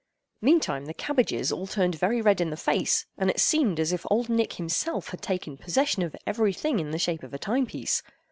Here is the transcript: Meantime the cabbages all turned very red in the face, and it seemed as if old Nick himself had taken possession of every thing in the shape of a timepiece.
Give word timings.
Meantime 0.41 0.85
the 0.85 0.95
cabbages 0.95 1.51
all 1.51 1.67
turned 1.67 1.93
very 1.93 2.23
red 2.23 2.41
in 2.41 2.49
the 2.49 2.57
face, 2.57 3.05
and 3.19 3.29
it 3.29 3.39
seemed 3.39 3.79
as 3.79 3.91
if 3.93 4.03
old 4.09 4.29
Nick 4.29 4.53
himself 4.53 5.09
had 5.09 5.21
taken 5.21 5.57
possession 5.57 6.01
of 6.01 6.15
every 6.25 6.53
thing 6.53 6.79
in 6.79 6.89
the 6.89 6.97
shape 6.97 7.21
of 7.21 7.35
a 7.35 7.37
timepiece. 7.37 8.01